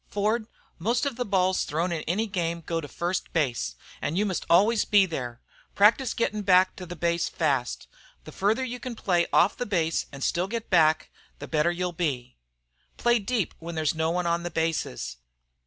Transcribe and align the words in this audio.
Ford, 0.09 0.47
most 0.79 1.05
of 1.05 1.15
the 1.15 1.25
balls 1.25 1.63
thrown 1.63 1.91
in 1.91 2.01
any 2.07 2.25
game 2.25 2.61
go 2.65 2.81
to 2.81 2.87
first 2.87 3.31
base, 3.33 3.75
an' 4.01 4.15
you 4.15 4.25
must 4.25 4.47
always 4.49 4.83
be 4.83 5.05
there. 5.05 5.41
Practise 5.75 6.15
gettin' 6.15 6.41
back 6.41 6.75
to 6.77 6.87
the 6.87 6.95
base 6.95 7.29
fast. 7.29 7.85
The 8.23 8.31
farther 8.31 8.63
you 8.63 8.79
can 8.79 8.95
play 8.95 9.27
off 9.31 9.55
the 9.55 9.67
base 9.67 10.07
an' 10.11 10.21
still 10.21 10.47
get 10.47 10.71
back, 10.71 11.11
the 11.37 11.47
better 11.47 11.69
you 11.69 11.89
'll 11.89 11.93
be. 11.93 12.35
"Play 12.97 13.19
deep 13.19 13.53
when 13.59 13.75
there's 13.75 13.93
no 13.93 14.09
one 14.09 14.25
on 14.25 14.41
the 14.41 14.49
bases. 14.49 15.17